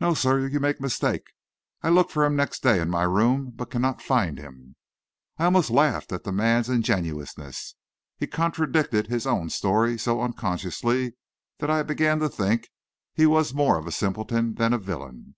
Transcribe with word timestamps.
"No, 0.00 0.14
sir. 0.14 0.48
You 0.48 0.58
make 0.58 0.80
mistake. 0.80 1.30
I 1.80 1.88
look 1.88 2.10
for 2.10 2.24
him 2.24 2.34
next 2.34 2.60
day 2.60 2.80
in 2.80 2.90
my 2.90 3.04
room, 3.04 3.52
but 3.54 3.70
cannot 3.70 4.02
find 4.02 4.36
him." 4.36 4.74
I 5.38 5.44
almost 5.44 5.70
laughed 5.70 6.10
at 6.10 6.24
the 6.24 6.32
man's 6.32 6.68
ingenuousness. 6.68 7.76
He 8.18 8.26
contradicted 8.26 9.06
his 9.06 9.28
own 9.28 9.50
story 9.50 9.96
so 9.96 10.22
unconsciously, 10.22 11.12
that 11.60 11.70
I 11.70 11.84
began 11.84 12.18
to 12.18 12.28
think 12.28 12.68
he 13.12 13.26
was 13.26 13.54
more 13.54 13.78
of 13.78 13.86
a 13.86 13.92
simpleton 13.92 14.56
than 14.56 14.72
a 14.72 14.78
villain. 14.78 15.36